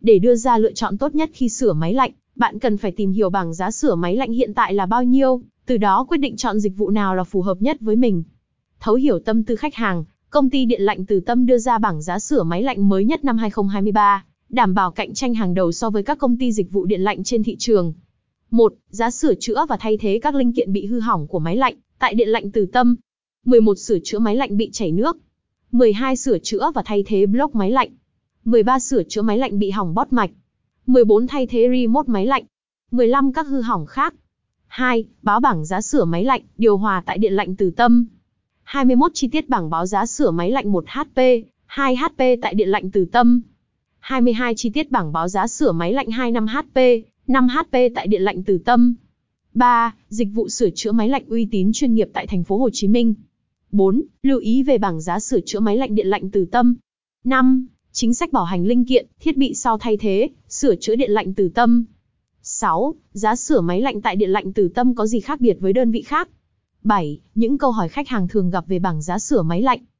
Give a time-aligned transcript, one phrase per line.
[0.00, 3.12] Để đưa ra lựa chọn tốt nhất khi sửa máy lạnh, bạn cần phải tìm
[3.12, 6.36] hiểu bảng giá sửa máy lạnh hiện tại là bao nhiêu, từ đó quyết định
[6.36, 8.22] chọn dịch vụ nào là phù hợp nhất với mình.
[8.80, 12.02] Thấu hiểu tâm tư khách hàng, công ty điện lạnh Từ Tâm đưa ra bảng
[12.02, 15.90] giá sửa máy lạnh mới nhất năm 2023, đảm bảo cạnh tranh hàng đầu so
[15.90, 17.94] với các công ty dịch vụ điện lạnh trên thị trường.
[18.50, 18.74] 1.
[18.90, 21.74] Giá sửa chữa và thay thế các linh kiện bị hư hỏng của máy lạnh
[21.98, 22.96] tại điện lạnh Từ Tâm.
[23.44, 23.74] 11.
[23.74, 25.16] Sửa chữa máy lạnh bị chảy nước.
[25.72, 26.16] 12.
[26.16, 27.90] Sửa chữa và thay thế block máy lạnh.
[28.44, 28.78] 13.
[28.78, 30.30] Sửa chữa máy lạnh bị hỏng bót mạch.
[30.86, 31.26] 14.
[31.26, 32.44] Thay thế remote máy lạnh.
[32.90, 33.32] 15.
[33.32, 34.14] Các hư hỏng khác.
[34.66, 35.04] 2.
[35.22, 38.06] Báo bảng giá sửa máy lạnh, điều hòa tại điện lạnh Từ Tâm.
[38.62, 39.10] 21.
[39.14, 41.20] Chi tiết bảng báo giá sửa máy lạnh 1 HP,
[41.66, 43.40] 2 HP tại điện lạnh Từ Tâm.
[43.98, 44.54] 22.
[44.54, 46.78] Chi tiết bảng báo giá sửa máy lạnh 25 HP,
[47.26, 48.94] 5 HP tại điện lạnh Từ Tâm.
[49.54, 49.94] 3.
[50.08, 52.88] Dịch vụ sửa chữa máy lạnh uy tín chuyên nghiệp tại thành phố Hồ Chí
[52.88, 53.14] Minh.
[53.70, 54.02] 4.
[54.22, 56.76] Lưu ý về bảng giá sửa chữa máy lạnh điện lạnh Từ Tâm.
[57.24, 57.66] 5.
[57.92, 61.34] Chính sách bảo hành linh kiện, thiết bị sau thay thế, sửa chữa điện lạnh
[61.34, 61.84] Từ Tâm.
[62.42, 62.94] 6.
[63.12, 65.90] Giá sửa máy lạnh tại điện lạnh Từ Tâm có gì khác biệt với đơn
[65.90, 66.28] vị khác?
[66.82, 67.20] 7.
[67.34, 69.80] Những câu hỏi khách hàng thường gặp về bảng giá sửa máy lạnh.